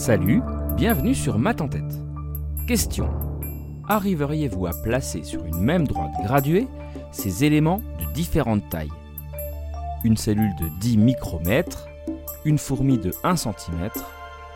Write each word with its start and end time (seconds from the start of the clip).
Salut, 0.00 0.40
bienvenue 0.78 1.14
sur 1.14 1.38
Math 1.38 1.60
en 1.60 1.68
tête. 1.68 2.00
Question. 2.66 3.10
Arriveriez-vous 3.86 4.66
à 4.66 4.70
placer 4.82 5.24
sur 5.24 5.44
une 5.44 5.60
même 5.60 5.86
droite 5.86 6.12
graduée 6.24 6.66
ces 7.12 7.44
éléments 7.44 7.82
de 8.00 8.10
différentes 8.14 8.66
tailles? 8.70 8.88
Une 10.02 10.16
cellule 10.16 10.54
de 10.58 10.68
10 10.80 10.96
micromètres, 10.96 11.86
une 12.46 12.56
fourmi 12.56 12.96
de 12.96 13.12
1 13.24 13.36
cm, 13.36 13.90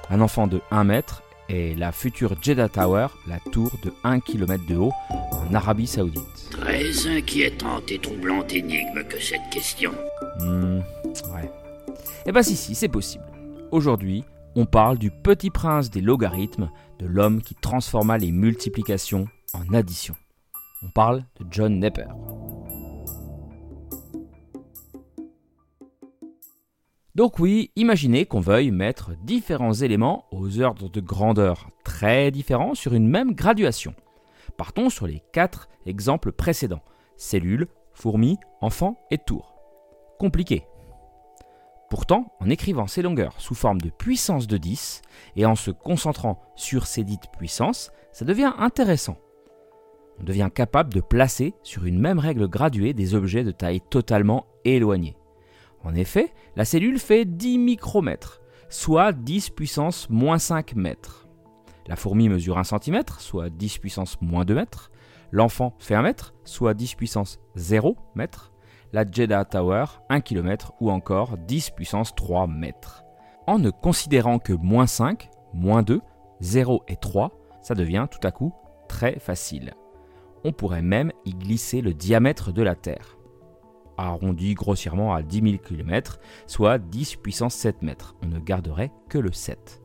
un 0.08 0.20
enfant 0.22 0.46
de 0.46 0.62
1 0.70 0.84
mètre 0.84 1.22
et 1.50 1.74
la 1.74 1.92
future 1.92 2.36
Jeddah 2.40 2.70
Tower, 2.70 3.08
la 3.28 3.38
tour 3.52 3.70
de 3.84 3.92
1 4.02 4.20
km 4.20 4.64
de 4.66 4.76
haut 4.76 4.92
en 5.10 5.52
Arabie 5.52 5.86
Saoudite. 5.86 6.48
Très 6.52 7.06
inquiétante 7.06 7.92
et 7.92 7.98
troublante 7.98 8.50
énigme 8.54 9.04
que 9.06 9.20
cette 9.20 9.50
question. 9.52 9.92
Hmm, 10.40 10.78
ouais. 11.34 11.50
Eh 12.24 12.32
ben 12.32 12.42
si, 12.42 12.56
si, 12.56 12.74
c'est 12.74 12.88
possible. 12.88 13.24
Aujourd'hui, 13.70 14.24
on 14.56 14.66
parle 14.66 14.98
du 14.98 15.10
petit 15.10 15.50
prince 15.50 15.90
des 15.90 16.00
logarithmes, 16.00 16.70
de 16.98 17.06
l'homme 17.06 17.42
qui 17.42 17.54
transforma 17.54 18.18
les 18.18 18.30
multiplications 18.30 19.26
en 19.52 19.74
addition. 19.74 20.14
On 20.82 20.90
parle 20.90 21.24
de 21.40 21.46
John 21.50 21.78
Napier. 21.78 22.04
Donc 27.14 27.38
oui, 27.38 27.70
imaginez 27.76 28.26
qu'on 28.26 28.40
veuille 28.40 28.72
mettre 28.72 29.12
différents 29.22 29.72
éléments 29.72 30.24
aux 30.32 30.60
ordres 30.60 30.90
de 30.90 31.00
grandeur 31.00 31.68
très 31.84 32.32
différents 32.32 32.74
sur 32.74 32.92
une 32.92 33.08
même 33.08 33.34
graduation. 33.34 33.94
Partons 34.56 34.90
sur 34.90 35.06
les 35.06 35.22
quatre 35.32 35.68
exemples 35.86 36.32
précédents. 36.32 36.82
Cellules, 37.16 37.68
fourmis, 37.92 38.38
enfants 38.60 38.98
et 39.12 39.18
tours. 39.18 39.54
Compliqué. 40.18 40.64
Pourtant, 41.90 42.32
en 42.40 42.50
écrivant 42.50 42.86
ces 42.86 43.02
longueurs 43.02 43.40
sous 43.40 43.54
forme 43.54 43.80
de 43.80 43.90
puissance 43.90 44.46
de 44.46 44.56
10 44.56 45.02
et 45.36 45.46
en 45.46 45.54
se 45.54 45.70
concentrant 45.70 46.40
sur 46.56 46.86
ces 46.86 47.04
dites 47.04 47.30
puissances, 47.36 47.92
ça 48.12 48.24
devient 48.24 48.52
intéressant. 48.58 49.16
On 50.20 50.24
devient 50.24 50.50
capable 50.52 50.94
de 50.94 51.00
placer 51.00 51.54
sur 51.62 51.84
une 51.84 51.98
même 51.98 52.18
règle 52.18 52.48
graduée 52.48 52.92
des 52.92 53.14
objets 53.14 53.44
de 53.44 53.50
taille 53.50 53.80
totalement 53.80 54.46
éloignée. 54.64 55.16
En 55.82 55.94
effet, 55.94 56.32
la 56.56 56.64
cellule 56.64 56.98
fait 56.98 57.24
10 57.24 57.58
micromètres, 57.58 58.40
soit 58.68 59.12
10 59.12 59.50
puissance 59.50 60.08
moins 60.08 60.38
5 60.38 60.74
mètres. 60.76 61.28
La 61.86 61.96
fourmi 61.96 62.28
mesure 62.28 62.58
1 62.58 62.64
cm, 62.64 63.02
soit 63.18 63.50
10 63.50 63.78
puissance 63.78 64.20
moins 64.22 64.44
2 64.44 64.54
mètres. 64.54 64.90
L'enfant 65.32 65.74
fait 65.78 65.94
1 65.94 66.02
mètre, 66.02 66.34
soit 66.44 66.72
10 66.72 66.94
puissance 66.94 67.38
0 67.56 67.96
mètres. 68.14 68.53
La 68.94 69.04
Jeddah 69.04 69.44
Tower, 69.44 69.86
1 70.08 70.20
km 70.20 70.74
ou 70.78 70.88
encore 70.88 71.36
10 71.36 71.70
puissance 71.70 72.14
3 72.14 72.46
mètres. 72.46 73.02
En 73.48 73.58
ne 73.58 73.70
considérant 73.70 74.38
que 74.38 74.52
moins 74.52 74.86
5, 74.86 75.30
moins 75.52 75.82
2, 75.82 76.00
0 76.38 76.84
et 76.86 76.94
3, 76.94 77.32
ça 77.60 77.74
devient 77.74 78.06
tout 78.08 78.24
à 78.24 78.30
coup 78.30 78.54
très 78.88 79.18
facile. 79.18 79.74
On 80.44 80.52
pourrait 80.52 80.80
même 80.80 81.10
y 81.24 81.32
glisser 81.32 81.80
le 81.80 81.92
diamètre 81.92 82.52
de 82.52 82.62
la 82.62 82.76
Terre 82.76 83.18
arrondi 83.96 84.54
grossièrement 84.54 85.12
à 85.12 85.22
10 85.22 85.40
000 85.40 85.56
km, 85.58 86.20
soit 86.46 86.78
10 86.78 87.16
puissance 87.16 87.54
7 87.54 87.82
mètres. 87.82 88.14
On 88.22 88.26
ne 88.26 88.38
garderait 88.38 88.92
que 89.08 89.18
le 89.18 89.32
7. 89.32 89.82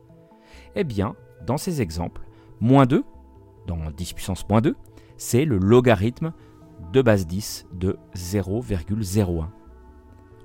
Eh 0.76 0.84
bien, 0.84 1.16
dans 1.44 1.58
ces 1.58 1.82
exemples, 1.82 2.22
moins 2.60 2.86
2, 2.86 3.02
dans 3.66 3.90
10 3.90 4.12
puissance 4.12 4.48
moins 4.48 4.60
2, 4.60 4.76
c'est 5.16 5.44
le 5.44 5.58
logarithme 5.58 6.32
de 6.92 7.02
base 7.02 7.26
10 7.26 7.66
de 7.72 7.98
0,01. 8.14 9.46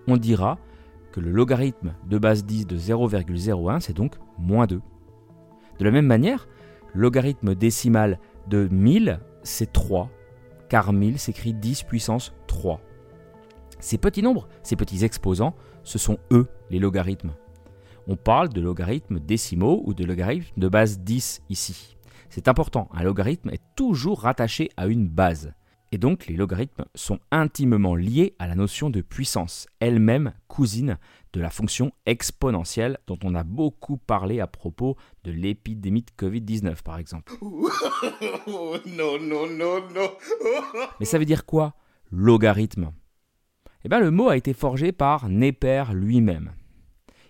On 0.07 0.17
dira 0.17 0.59
que 1.11 1.19
le 1.19 1.31
logarithme 1.31 1.93
de 2.07 2.17
base 2.17 2.45
10 2.45 2.67
de 2.67 2.77
0,01, 2.77 3.79
c'est 3.79 3.93
donc 3.93 4.15
moins 4.37 4.67
2. 4.67 4.81
De 5.79 5.85
la 5.85 5.91
même 5.91 6.05
manière, 6.05 6.47
le 6.93 7.01
logarithme 7.01 7.55
décimal 7.55 8.19
de 8.47 8.67
1000, 8.69 9.19
c'est 9.43 9.73
3, 9.73 10.09
car 10.69 10.93
1000 10.93 11.19
s'écrit 11.19 11.53
10 11.53 11.83
puissance 11.83 12.33
3. 12.47 12.79
Ces 13.79 13.97
petits 13.97 14.21
nombres, 14.21 14.47
ces 14.63 14.75
petits 14.75 15.03
exposants, 15.03 15.55
ce 15.83 15.97
sont 15.97 16.17
eux 16.31 16.47
les 16.69 16.79
logarithmes. 16.79 17.33
On 18.07 18.15
parle 18.15 18.49
de 18.49 18.61
logarithmes 18.61 19.19
décimaux 19.19 19.81
ou 19.85 19.93
de 19.93 20.05
logarithmes 20.05 20.59
de 20.59 20.67
base 20.67 20.99
10 20.99 21.41
ici. 21.49 21.97
C'est 22.29 22.47
important, 22.47 22.89
un 22.93 23.03
logarithme 23.03 23.49
est 23.49 23.61
toujours 23.75 24.21
rattaché 24.21 24.69
à 24.77 24.87
une 24.87 25.07
base. 25.07 25.53
Et 25.95 25.97
donc 25.97 26.27
les 26.27 26.35
logarithmes 26.35 26.83
sont 26.93 27.21
intimement 27.31 27.95
liés 27.95 28.35
à 28.37 28.47
la 28.47 28.55
notion 28.55 28.89
de 28.89 28.99
puissance, 28.99 29.65
elle-même 29.79 30.33
cousine 30.49 30.97
de 31.31 31.39
la 31.39 31.49
fonction 31.49 31.93
exponentielle 32.05 32.97
dont 33.07 33.17
on 33.23 33.33
a 33.33 33.45
beaucoup 33.45 33.95
parlé 33.95 34.41
à 34.41 34.47
propos 34.47 34.97
de 35.23 35.31
l'épidémie 35.31 36.01
de 36.03 36.11
Covid-19 36.21 36.83
par 36.83 36.97
exemple. 36.97 37.31
non, 37.41 38.77
non, 39.21 39.47
non, 39.47 39.89
non. 39.89 40.11
Mais 40.99 41.05
ça 41.05 41.17
veut 41.17 41.23
dire 41.23 41.45
quoi 41.45 41.75
Logarithme? 42.11 42.91
Eh 43.85 43.87
bien, 43.87 44.01
le 44.01 44.11
mot 44.11 44.27
a 44.27 44.35
été 44.35 44.51
forgé 44.51 44.91
par 44.91 45.29
Néper 45.29 45.85
lui-même. 45.93 46.55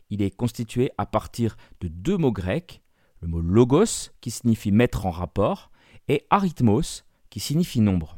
Il 0.09 0.23
est 0.23 0.35
constitué 0.35 0.89
à 0.97 1.05
partir 1.05 1.55
de 1.81 1.87
deux 1.87 2.17
mots 2.17 2.31
grecs, 2.31 2.81
le 3.21 3.27
mot 3.27 3.41
logos 3.41 4.09
qui 4.21 4.31
signifie 4.31 4.71
mettre 4.71 5.05
en 5.05 5.11
rapport 5.11 5.69
et 6.07 6.25
arithmos 6.31 7.05
qui 7.29 7.39
signifie 7.39 7.81
nombre. 7.81 8.17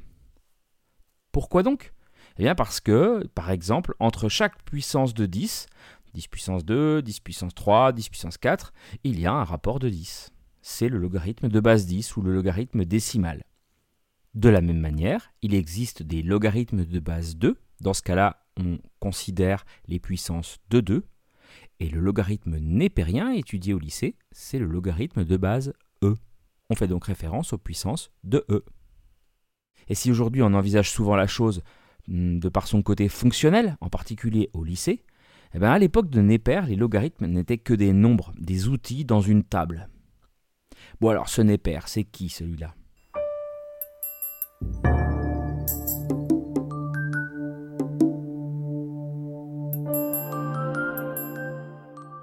Pourquoi 1.38 1.62
donc? 1.62 1.94
Eh 2.40 2.42
bien 2.42 2.56
parce 2.56 2.80
que, 2.80 3.28
par 3.36 3.52
exemple, 3.52 3.94
entre 4.00 4.28
chaque 4.28 4.60
puissance 4.64 5.14
de 5.14 5.28
10, 5.28 5.68
10 6.16 6.28
puissance 6.30 6.66
2, 6.66 7.04
10 7.04 7.20
puissance 7.20 7.54
3, 7.54 7.92
10 7.92 8.10
puissance 8.10 8.40
4, 8.40 8.74
il 9.04 9.20
y 9.20 9.28
a 9.28 9.34
un 9.34 9.44
rapport 9.44 9.78
de 9.78 9.88
10. 9.88 10.32
C'est 10.64 10.90
le 10.90 10.98
logarithme 10.98 11.48
de 11.48 11.60
base 11.60 11.86
10 11.86 12.18
ou 12.18 12.24
le 12.24 12.34
logarithme 12.34 12.86
décimal. 12.86 13.44
De 14.34 14.50
la 14.50 14.62
même 14.62 14.80
manière, 14.80 15.32
il 15.44 15.54
existe 15.54 16.02
des 16.02 16.24
logarithmes 16.24 16.86
de 16.86 17.00
base 17.00 17.36
2 17.36 17.56
dans 17.82 17.94
ce 17.94 18.02
cas-là, 18.02 18.44
on 18.60 18.80
considère 19.00 19.64
les 19.88 20.00
puissances 20.00 20.58
de 20.72 20.80
2. 20.80 21.06
Et 21.80 21.90
le 21.90 22.00
logarithme 22.00 22.58
népérien 22.58 23.32
étudié 23.32 23.76
au 23.76 23.80
lycée, 23.80 24.16
c'est 24.32 24.58
le 24.58 24.66
logarithme 24.66 25.24
de 25.24 25.38
base 25.38 25.76
E. 26.04 26.16
On 26.72 26.76
fait 26.76 26.88
donc 26.88 27.06
référence 27.06 27.54
aux 27.54 27.60
puissances 27.60 28.10
de 28.24 28.44
E. 28.50 28.66
Et 29.90 29.96
si 29.96 30.12
aujourd'hui 30.12 30.42
on 30.42 30.54
envisage 30.54 30.90
souvent 30.90 31.16
la 31.16 31.28
chose 31.28 31.64
hmm, 32.08 32.40
de 32.40 32.50
par 32.50 32.68
son 32.68 32.82
côté 32.82 33.10
fonctionnel, 33.10 33.78
en 33.82 33.90
particulier 33.90 34.50
au 34.54 34.64
lycée, 34.64 35.04
eh 35.54 35.60
bien 35.60 35.72
à 35.72 35.80
l'époque 35.80 36.10
de 36.10 36.22
Népère, 36.22 36.68
les 36.68 36.76
logarithmes 36.76 37.26
n'étaient 37.26 37.58
que 37.58 37.74
des 37.74 37.94
nombres, 37.94 38.34
des 38.38 38.68
outils 38.68 39.06
dans 39.06 39.22
une 39.22 39.44
table. 39.44 39.90
Bon 41.00 41.10
alors 41.10 41.30
ce 41.30 41.42
Népère, 41.42 41.88
c'est 41.88 42.04
qui 42.04 42.30
celui-là? 42.30 42.74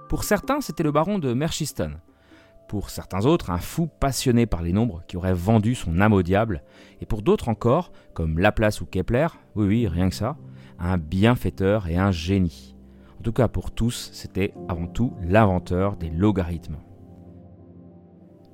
Pour 0.09 0.23
certains, 0.23 0.61
c'était 0.61 0.85
le 0.85 0.93
baron 0.93 1.19
de 1.19 1.35
Merchiston. 1.35 1.95
Pour 2.69 2.91
certains 2.91 3.27
autres, 3.27 3.51
un 3.51 3.59
fou 3.59 3.89
passionné 4.01 4.47
par 4.47 4.63
les 4.63 4.73
nombres 4.73 5.03
qui 5.07 5.17
aurait 5.17 5.35
vendu 5.35 5.75
son 5.75 6.01
âme 6.01 6.13
au 6.13 6.23
diable. 6.23 6.63
Et 7.01 7.07
pour 7.07 7.23
d'autres 7.23 7.49
encore, 7.49 7.93
comme 8.15 8.39
Laplace 8.39 8.81
ou 8.81 8.87
Kepler, 8.87 9.29
oui 9.55 9.67
oui, 9.67 9.89
rien 9.89 10.09
que 10.09 10.15
ça, 10.15 10.37
un 10.79 10.99
bienfaiteur 10.99 11.89
et 11.89 11.97
un 11.97 12.11
génie. 12.11 12.75
En 13.19 13.23
tout 13.23 13.33
cas, 13.33 13.49
pour 13.49 13.71
tous, 13.71 14.11
c'était 14.13 14.55
avant 14.69 14.87
tout 14.87 15.13
l'inventeur 15.23 15.97
des 15.97 16.11
logarithmes. 16.11 16.79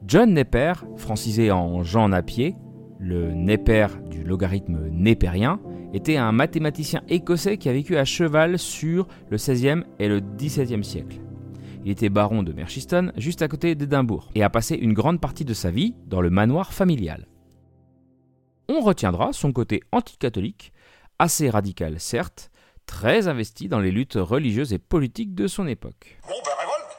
John 0.07 0.33
Napier, 0.33 0.73
francisé 0.97 1.51
en 1.51 1.83
Jean 1.83 2.09
Napier, 2.09 2.57
le 2.99 3.33
Napier 3.33 3.87
du 4.11 4.25
logarithme 4.25 4.89
népérien, 4.91 5.61
était 5.93 6.17
un 6.17 6.33
mathématicien 6.33 7.03
écossais 7.09 7.59
qui 7.59 7.69
a 7.69 7.73
vécu 7.73 7.97
à 7.97 8.05
cheval 8.05 8.59
sur 8.59 9.09
le 9.29 9.37
XVIe 9.37 9.83
et 9.99 10.09
le 10.09 10.21
XVIIe 10.21 10.85
siècle. 10.85 11.21
Il 11.83 11.91
était 11.91 12.11
baron 12.11 12.43
de 12.43 12.53
Merchiston, 12.53 13.11
juste 13.17 13.41
à 13.41 13.49
côté 13.49 13.75
d'Édimbourg, 13.75 14.31
et 14.35 14.43
a 14.43 14.51
passé 14.51 14.75
une 14.75 14.93
grande 14.93 15.21
partie 15.21 15.47
de 15.47 15.55
sa 15.55 15.71
vie 15.71 15.95
dans 16.07 16.21
le 16.21 16.29
manoir 16.29 16.75
familial. 16.75 17.27
On 18.69 18.81
retiendra 18.81 19.33
son 19.33 19.53
côté 19.53 19.81
anticatholique, 19.91 20.75
assez 21.19 21.49
radical 21.49 21.99
certes, 21.99 22.51
très 22.85 23.29
investi 23.29 23.69
dans 23.69 23.81
les 23.81 23.91
luttes 23.91 24.19
religieuses 24.21 24.75
et 24.75 24.79
politiques 24.79 25.35
de 25.35 25.47
son 25.47 25.67
époque. 25.67 26.19
Bon, 26.23 26.35
ben 26.45 26.53
révolte 26.59 26.97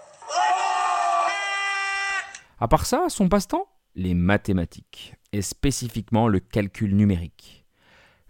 À 2.59 2.67
part 2.67 2.87
ça, 2.87 3.05
son 3.09 3.29
passe-temps? 3.29 3.67
Les 3.93 4.15
mathématiques, 4.15 5.13
et 5.31 5.43
spécifiquement 5.43 6.27
le 6.27 6.39
calcul 6.39 6.95
numérique. 6.95 7.65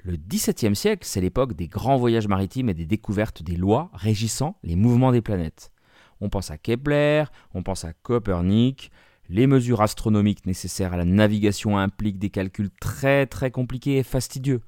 Le 0.03 0.17
XVIIe 0.17 0.75
siècle, 0.75 1.05
c'est 1.05 1.21
l'époque 1.21 1.53
des 1.53 1.67
grands 1.67 1.97
voyages 1.97 2.27
maritimes 2.27 2.69
et 2.69 2.73
des 2.73 2.87
découvertes 2.87 3.41
des 3.41 3.55
lois 3.55 3.89
régissant 3.93 4.57
les 4.63 4.75
mouvements 4.75 5.11
des 5.11 5.21
planètes. 5.21 5.71
On 6.21 6.29
pense 6.29 6.51
à 6.51 6.57
Kepler, 6.57 7.25
on 7.53 7.63
pense 7.63 7.83
à 7.83 7.93
Copernic. 7.93 8.91
Les 9.27 9.47
mesures 9.47 9.81
astronomiques 9.81 10.45
nécessaires 10.45 10.93
à 10.93 10.97
la 10.97 11.05
navigation 11.05 11.77
impliquent 11.77 12.19
des 12.19 12.29
calculs 12.29 12.69
très 12.79 13.25
très 13.25 13.49
compliqués 13.49 13.97
et 13.97 14.03
fastidieux. 14.03 14.61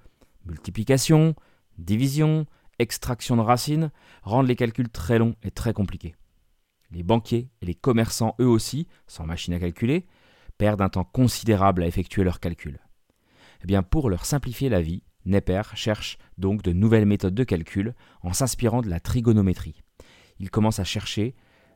Multiplication, 0.45 1.35
division, 1.77 2.45
extraction 2.79 3.35
de 3.37 3.41
racines 3.41 3.91
rendent 4.23 4.47
les 4.47 4.55
calculs 4.55 4.89
très 4.89 5.19
longs 5.19 5.35
et 5.43 5.51
très 5.51 5.73
compliqués. 5.73 6.15
Les 6.91 7.03
banquiers 7.03 7.49
et 7.61 7.65
les 7.65 7.75
commerçants, 7.75 8.35
eux 8.39 8.47
aussi, 8.47 8.87
sans 9.07 9.25
machine 9.25 9.53
à 9.53 9.59
calculer, 9.59 10.05
perdent 10.57 10.81
un 10.81 10.89
temps 10.89 11.03
considérable 11.03 11.83
à 11.83 11.87
effectuer 11.87 12.23
leurs 12.23 12.39
calculs. 12.39 12.79
Eh 13.63 13.67
bien, 13.67 13.83
pour 13.83 14.09
leur 14.09 14.25
simplifier 14.25 14.69
la 14.69 14.81
vie, 14.81 15.03
Nepper 15.25 15.61
cherche 15.75 16.17
donc 16.37 16.63
de 16.63 16.73
nouvelles 16.73 17.05
méthodes 17.05 17.35
de 17.35 17.43
calcul 17.43 17.95
en 18.21 18.33
s'inspirant 18.33 18.81
de 18.81 18.89
la 18.89 18.99
trigonométrie. 18.99 19.82
Il 20.43 20.49
commence 20.49 20.79
à 20.79 20.83
chercher 20.83 21.35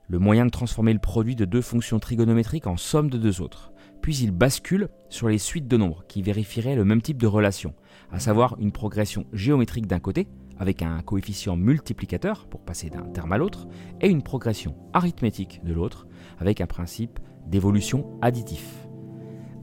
le 0.09 0.19
moyen 0.19 0.45
de 0.45 0.51
transformer 0.51 0.91
le 0.91 0.99
produit 0.99 1.37
de 1.37 1.45
deux 1.45 1.61
fonctions 1.61 1.99
trigonométriques 1.99 2.67
en 2.67 2.75
somme 2.75 3.09
de 3.09 3.17
deux 3.17 3.39
autres. 3.39 3.71
Puis 4.01 4.17
il 4.17 4.31
bascule 4.31 4.89
sur 5.07 5.29
les 5.29 5.37
suites 5.37 5.69
de 5.69 5.77
nombres 5.77 6.03
qui 6.09 6.21
vérifieraient 6.21 6.75
le 6.75 6.83
même 6.83 7.01
type 7.01 7.15
de 7.15 7.27
relation, 7.27 7.73
à 8.11 8.19
savoir 8.19 8.57
une 8.59 8.73
progression 8.73 9.25
géométrique 9.31 9.87
d'un 9.87 10.01
côté, 10.01 10.27
avec 10.59 10.81
un 10.81 11.01
coefficient 11.01 11.55
multiplicateur 11.55 12.45
pour 12.45 12.59
passer 12.59 12.89
d'un 12.89 13.03
terme 13.03 13.31
à 13.31 13.37
l'autre, 13.37 13.69
et 14.01 14.09
une 14.09 14.21
progression 14.21 14.75
arithmétique 14.91 15.61
de 15.63 15.71
l'autre, 15.71 16.05
avec 16.37 16.59
un 16.59 16.67
principe 16.67 17.19
d'évolution 17.45 18.19
additif. 18.21 18.85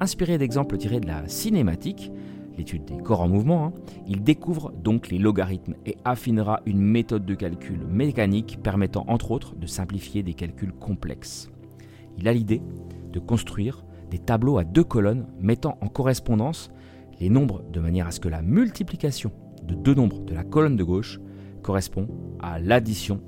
Inspiré 0.01 0.39
d'exemples 0.39 0.79
tirés 0.79 1.01
de 1.01 1.09
la 1.09 1.29
cinématique, 1.29 2.11
l'étude 2.56 2.85
des 2.85 2.97
corps 2.97 3.21
en 3.21 3.29
mouvement, 3.29 3.67
hein, 3.67 3.73
il 4.06 4.23
découvre 4.23 4.73
donc 4.73 5.09
les 5.09 5.19
logarithmes 5.19 5.75
et 5.87 5.97
affinera 6.05 6.61
une 6.67 6.81
méthode 6.81 7.25
de 7.25 7.35
calcul 7.35 7.81
mécanique 7.89 8.59
permettant 8.62 9.05
entre 9.09 9.31
autres 9.31 9.55
de 9.56 9.67
simplifier 9.67 10.23
des 10.23 10.35
calculs 10.35 10.73
complexes. 10.73 11.51
Il 12.19 12.29
a 12.29 12.33
l'idée 12.33 12.62
de 13.12 13.19
construire 13.19 13.85
des 14.11 14.19
tableaux 14.19 14.59
à 14.59 14.65
deux 14.65 14.85
colonnes 14.85 15.27
mettant 15.41 15.79
en 15.81 15.89
correspondance 15.89 16.71
les 17.21 17.31
nombres 17.31 17.62
de 17.73 17.81
manière 17.81 18.06
à 18.06 18.11
ce 18.11 18.21
que 18.21 18.29
la 18.29 18.43
multiplication 18.43 19.33
de 19.62 19.75
deux 19.75 19.95
nombres 19.95 20.21
de 20.21 20.35
la 20.35 20.45
colonne 20.45 20.77
de 20.77 20.85
gauche 20.85 21.21
correspond 21.62 22.09
à 22.41 22.59
l'addition 22.59 23.21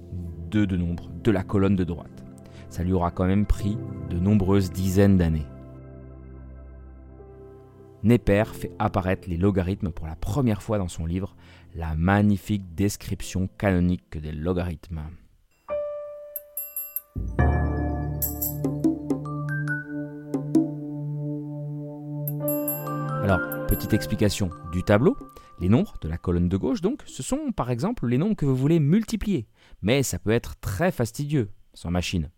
de 0.51 0.65
deux 0.65 0.77
nombres 0.77 1.11
de 1.25 1.31
la 1.31 1.43
colonne 1.43 1.77
de 1.77 1.85
droite. 1.85 2.25
Ça 2.69 2.83
lui 2.83 2.93
aura 2.93 3.11
quand 3.11 3.27
même 3.27 3.47
pris 3.47 3.79
de 4.11 4.19
nombreuses 4.19 4.71
dizaines 4.71 5.17
d'années. 5.17 5.47
Neper 8.03 8.45
fait 8.55 8.73
apparaître 8.79 9.29
les 9.29 9.37
logarithmes 9.37 9.91
pour 9.91 10.07
la 10.07 10.17
première 10.17 10.63
fois 10.63 10.79
dans 10.79 10.89
son 10.89 11.07
livre 11.07 11.35
La 11.75 11.95
magnifique 11.95 12.75
description 12.75 13.49
canonique 13.59 14.19
des 14.19 14.33
logarithmes. 14.33 15.03
Alors, 23.23 23.67
petite 23.67 23.93
explication 23.93 24.51
du 24.73 24.85
tableau. 24.85 25.17
Les 25.59 25.69
nombres 25.69 25.97
de 26.01 26.09
la 26.09 26.19
colonne 26.19 26.49
de 26.49 26.57
gauche, 26.57 26.83
donc, 26.83 27.03
ce 27.07 27.23
sont 27.23 27.51
par 27.51 27.71
exemple 27.71 28.07
les 28.07 28.19
nombres 28.19 28.37
que 28.37 28.47
vous 28.47 28.55
voulez 28.55 28.79
multiplier. 28.79 29.49
Mais 29.83 30.03
ça 30.03 30.19
peut 30.19 30.31
être 30.31 30.61
très 30.61 30.93
fastidieux, 30.93 31.51
sans 31.75 31.91
machine. 31.91 32.31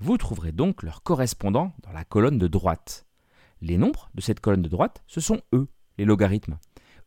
Vous 0.00 0.18
trouverez 0.18 0.52
donc 0.52 0.82
leur 0.82 1.02
correspondant 1.02 1.72
dans 1.82 1.92
la 1.92 2.04
colonne 2.04 2.38
de 2.38 2.46
droite. 2.46 3.06
Les 3.62 3.78
nombres 3.78 4.10
de 4.16 4.20
cette 4.20 4.40
colonne 4.40 4.62
de 4.62 4.68
droite, 4.68 5.04
ce 5.06 5.20
sont 5.20 5.40
eux, 5.52 5.68
les 5.96 6.04
logarithmes. 6.04 6.58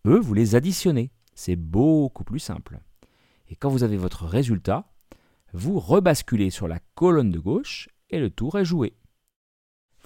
Eux, 0.06 0.18
vous 0.18 0.34
les 0.34 0.56
additionnez. 0.56 1.12
C'est 1.34 1.58
beaucoup 1.58 2.24
plus 2.24 2.40
simple. 2.40 2.80
Et 3.50 3.58
quand 3.58 3.70
vous 3.70 3.84
avez 3.84 3.98
votre 3.98 4.26
résultat, 4.26 4.90
vous 5.52 5.82
rebasculez 5.82 6.50
sur 6.50 6.70
la 6.70 6.80
colonne 6.96 7.30
de 7.30 7.40
gauche 7.40 7.90
et 8.10 8.20
le 8.20 8.30
tour 8.30 8.58
est 8.58 8.64
joué. 8.64 8.96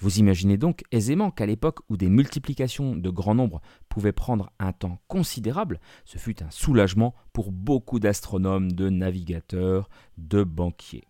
Vous 0.00 0.18
imaginez 0.18 0.56
donc 0.56 0.82
aisément 0.90 1.30
qu'à 1.30 1.46
l'époque 1.46 1.80
où 1.88 1.96
des 1.96 2.08
multiplications 2.08 2.96
de 2.96 3.10
grands 3.10 3.36
nombres 3.36 3.60
pouvaient 3.88 4.10
prendre 4.10 4.50
un 4.58 4.72
temps 4.72 4.98
considérable, 5.06 5.78
ce 6.04 6.18
fut 6.18 6.42
un 6.42 6.50
soulagement 6.50 7.14
pour 7.32 7.52
beaucoup 7.52 8.00
d'astronomes, 8.00 8.72
de 8.72 8.88
navigateurs, 8.88 9.88
de 10.18 10.42
banquiers. 10.42 11.06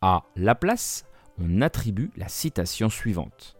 À 0.00 0.24
Laplace, 0.34 1.04
on 1.38 1.60
attribue 1.60 2.10
la 2.16 2.26
citation 2.26 2.88
suivante 2.88 3.56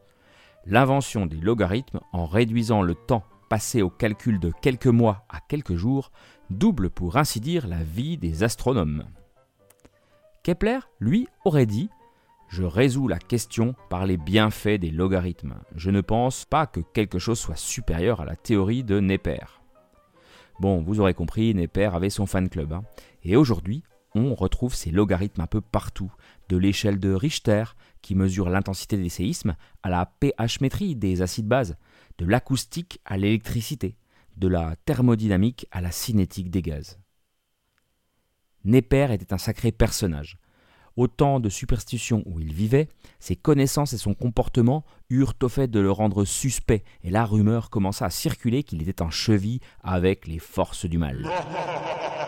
l'invention 0.66 1.26
des 1.26 1.36
logarithmes 1.36 2.00
en 2.12 2.26
réduisant 2.26 2.82
le 2.82 2.94
temps 2.94 3.24
passé 3.48 3.82
au 3.82 3.90
calcul 3.90 4.40
de 4.40 4.50
quelques 4.62 4.86
mois 4.86 5.26
à 5.28 5.40
quelques 5.40 5.74
jours 5.74 6.10
double 6.50 6.90
pour 6.90 7.16
ainsi 7.16 7.40
dire 7.40 7.66
la 7.66 7.82
vie 7.82 8.16
des 8.16 8.42
astronomes. 8.44 9.04
Kepler, 10.42 10.80
lui, 11.00 11.28
aurait 11.44 11.66
dit 11.66 11.90
Je 12.48 12.64
résous 12.64 13.08
la 13.08 13.18
question 13.18 13.74
par 13.90 14.06
les 14.06 14.16
bienfaits 14.16 14.80
des 14.80 14.90
logarithmes. 14.90 15.56
Je 15.76 15.90
ne 15.90 16.00
pense 16.00 16.44
pas 16.44 16.66
que 16.66 16.80
quelque 16.80 17.18
chose 17.18 17.38
soit 17.38 17.56
supérieur 17.56 18.20
à 18.20 18.24
la 18.24 18.36
théorie 18.36 18.84
de 18.84 19.00
Neper. 19.00 19.60
Bon, 20.60 20.82
vous 20.82 21.00
aurez 21.00 21.14
compris, 21.14 21.54
Neper 21.54 21.94
avait 21.94 22.10
son 22.10 22.26
fan 22.26 22.48
club. 22.48 22.72
Hein. 22.72 22.84
Et 23.24 23.36
aujourd'hui, 23.36 23.82
on 24.14 24.34
retrouve 24.34 24.74
ces 24.74 24.90
logarithmes 24.90 25.40
un 25.40 25.46
peu 25.46 25.60
partout, 25.60 26.12
de 26.52 26.58
l'échelle 26.58 27.00
de 27.00 27.14
Richter, 27.14 27.64
qui 28.02 28.14
mesure 28.14 28.50
l'intensité 28.50 28.98
des 28.98 29.08
séismes, 29.08 29.56
à 29.82 29.88
la 29.88 30.04
pH-métrie 30.04 30.94
des 30.94 31.22
acides 31.22 31.48
bases, 31.48 31.76
de 32.18 32.26
l'acoustique 32.26 33.00
à 33.06 33.16
l'électricité, 33.16 33.96
de 34.36 34.48
la 34.48 34.76
thermodynamique 34.84 35.66
à 35.70 35.80
la 35.80 35.90
cinétique 35.90 36.50
des 36.50 36.60
gaz. 36.60 36.98
Neper 38.64 39.12
était 39.12 39.32
un 39.32 39.38
sacré 39.38 39.72
personnage. 39.72 40.36
Au 40.96 41.06
temps 41.08 41.40
de 41.40 41.48
superstition 41.48 42.22
où 42.26 42.38
il 42.38 42.52
vivait, 42.52 42.90
ses 43.18 43.34
connaissances 43.34 43.94
et 43.94 43.98
son 43.98 44.12
comportement 44.12 44.84
eurent 45.08 45.32
au 45.42 45.48
fait 45.48 45.68
de 45.68 45.80
le 45.80 45.90
rendre 45.90 46.26
suspect, 46.26 46.84
et 47.02 47.08
la 47.08 47.24
rumeur 47.24 47.70
commença 47.70 48.04
à 48.04 48.10
circuler 48.10 48.62
qu'il 48.62 48.82
était 48.82 49.00
en 49.00 49.08
cheville 49.08 49.60
avec 49.82 50.26
les 50.26 50.38
forces 50.38 50.84
du 50.84 50.98
mal. 50.98 51.26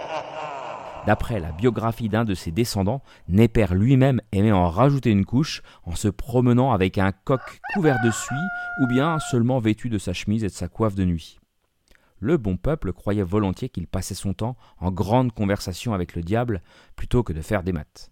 D'après 1.06 1.38
la 1.38 1.52
biographie 1.52 2.08
d'un 2.08 2.24
de 2.24 2.34
ses 2.34 2.50
descendants, 2.50 3.02
Neper 3.28 3.74
lui-même 3.74 4.22
aimait 4.32 4.52
en 4.52 4.70
rajouter 4.70 5.10
une 5.10 5.26
couche 5.26 5.62
en 5.84 5.94
se 5.94 6.08
promenant 6.08 6.72
avec 6.72 6.96
un 6.96 7.12
coq 7.12 7.42
couvert 7.74 7.98
de 8.02 8.10
suie 8.10 8.34
ou 8.80 8.86
bien 8.86 9.18
seulement 9.18 9.58
vêtu 9.58 9.90
de 9.90 9.98
sa 9.98 10.14
chemise 10.14 10.44
et 10.44 10.48
de 10.48 10.52
sa 10.52 10.68
coiffe 10.68 10.94
de 10.94 11.04
nuit. 11.04 11.38
Le 12.20 12.38
bon 12.38 12.56
peuple 12.56 12.94
croyait 12.94 13.22
volontiers 13.22 13.68
qu'il 13.68 13.86
passait 13.86 14.14
son 14.14 14.32
temps 14.32 14.56
en 14.78 14.90
grande 14.90 15.32
conversation 15.32 15.92
avec 15.92 16.14
le 16.14 16.22
diable 16.22 16.62
plutôt 16.96 17.22
que 17.22 17.34
de 17.34 17.42
faire 17.42 17.62
des 17.64 17.72
maths. 17.72 18.10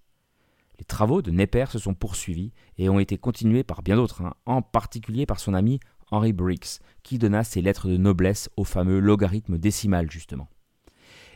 Les 0.78 0.84
travaux 0.84 1.22
de 1.22 1.30
Neper 1.30 1.70
se 1.70 1.78
sont 1.78 1.94
poursuivis 1.94 2.52
et 2.76 2.90
ont 2.90 2.98
été 2.98 3.16
continués 3.16 3.64
par 3.64 3.82
bien 3.82 3.96
d'autres, 3.96 4.20
hein, 4.20 4.34
en 4.44 4.60
particulier 4.60 5.24
par 5.24 5.40
son 5.40 5.54
ami 5.54 5.80
Henry 6.10 6.34
Briggs, 6.34 6.80
qui 7.02 7.18
donna 7.18 7.42
ses 7.42 7.62
lettres 7.62 7.88
de 7.88 7.96
noblesse 7.96 8.50
au 8.58 8.64
fameux 8.64 8.98
logarithme 8.98 9.56
décimal 9.56 10.10
justement 10.10 10.48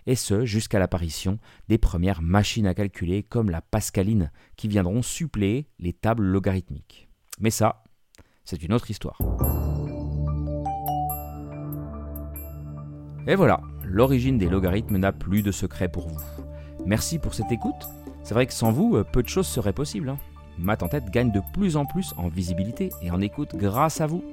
et 0.06 0.14
ce 0.14 0.44
jusqu'à 0.44 0.78
l'apparition 0.78 1.38
des 1.68 1.78
premières 1.78 2.22
machines 2.22 2.66
à 2.66 2.74
calculer 2.74 3.22
comme 3.22 3.50
la 3.50 3.60
Pascaline 3.60 4.30
qui 4.56 4.68
viendront 4.68 5.02
suppléer 5.02 5.68
les 5.78 5.92
tables 5.92 6.25
logarithmiques. 6.25 7.08
Mais 7.40 7.50
ça, 7.50 7.84
c'est 8.44 8.62
une 8.62 8.72
autre 8.72 8.90
histoire. 8.90 9.18
Et 13.26 13.34
voilà, 13.34 13.60
l'origine 13.84 14.38
des 14.38 14.48
logarithmes 14.48 14.98
n'a 14.98 15.12
plus 15.12 15.42
de 15.42 15.50
secret 15.50 15.88
pour 15.88 16.08
vous. 16.08 16.20
Merci 16.86 17.18
pour 17.18 17.34
cette 17.34 17.50
écoute. 17.50 17.88
C'est 18.22 18.34
vrai 18.34 18.46
que 18.46 18.52
sans 18.52 18.70
vous, 18.70 18.96
euh, 18.96 19.04
peu 19.04 19.22
de 19.22 19.28
choses 19.28 19.48
seraient 19.48 19.72
possibles. 19.72 20.10
Hein. 20.10 20.18
Math 20.58 20.82
en 20.82 20.88
tête 20.88 21.10
gagne 21.10 21.32
de 21.32 21.42
plus 21.52 21.76
en 21.76 21.84
plus 21.84 22.14
en 22.16 22.28
visibilité 22.28 22.90
et 23.02 23.10
en 23.10 23.20
écoute 23.20 23.56
grâce 23.56 24.00
à 24.00 24.06
vous. 24.06 24.25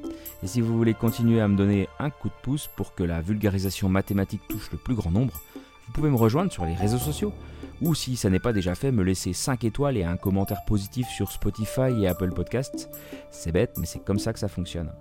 Et 0.41 0.47
si 0.47 0.61
vous 0.61 0.77
voulez 0.77 0.93
continuer 0.93 1.41
à 1.41 1.47
me 1.47 1.57
donner 1.57 1.89
un 1.99 2.09
coup 2.09 2.29
de 2.29 2.33
pouce 2.43 2.69
pour 2.75 2.93
que 2.93 3.03
la 3.03 3.21
vulgarisation 3.21 3.89
mathématique 3.89 4.47
touche 4.47 4.71
le 4.71 4.77
plus 4.77 4.95
grand 4.95 5.11
nombre, 5.11 5.41
vous 5.85 5.93
pouvez 5.93 6.09
me 6.09 6.15
rejoindre 6.15 6.51
sur 6.51 6.65
les 6.65 6.75
réseaux 6.75 6.97
sociaux. 6.97 7.33
Ou 7.81 7.93
si 7.95 8.15
ça 8.15 8.29
n'est 8.29 8.39
pas 8.39 8.53
déjà 8.53 8.75
fait, 8.75 8.91
me 8.91 9.03
laisser 9.03 9.33
5 9.33 9.63
étoiles 9.63 9.97
et 9.97 10.03
un 10.03 10.17
commentaire 10.17 10.63
positif 10.65 11.07
sur 11.09 11.31
Spotify 11.31 11.91
et 11.99 12.07
Apple 12.07 12.31
Podcasts. 12.31 12.89
C'est 13.31 13.51
bête, 13.51 13.77
mais 13.77 13.85
c'est 13.85 14.03
comme 14.03 14.19
ça 14.19 14.31
que 14.31 14.39
ça 14.39 14.47
fonctionne. 14.47 14.91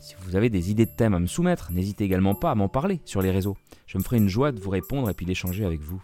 Si 0.00 0.14
vous 0.20 0.36
avez 0.36 0.50
des 0.50 0.70
idées 0.70 0.86
de 0.86 0.90
thèmes 0.90 1.14
à 1.14 1.20
me 1.20 1.26
soumettre, 1.26 1.70
n'hésitez 1.72 2.04
également 2.04 2.34
pas 2.34 2.50
à 2.50 2.54
m'en 2.54 2.68
parler 2.68 3.00
sur 3.04 3.22
les 3.22 3.30
réseaux. 3.30 3.56
Je 3.86 3.98
me 3.98 4.02
ferai 4.02 4.16
une 4.16 4.28
joie 4.28 4.52
de 4.52 4.60
vous 4.60 4.70
répondre 4.70 5.08
et 5.08 5.14
puis 5.14 5.26
d'échanger 5.26 5.64
avec 5.64 5.80
vous. 5.80 6.02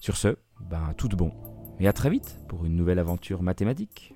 Sur 0.00 0.16
ce, 0.16 0.36
ben 0.58 0.94
tout 0.96 1.08
de 1.08 1.16
bon. 1.16 1.32
Et 1.78 1.86
à 1.86 1.92
très 1.92 2.10
vite 2.10 2.38
pour 2.48 2.64
une 2.64 2.76
nouvelle 2.76 2.98
aventure 2.98 3.42
mathématique. 3.42 4.14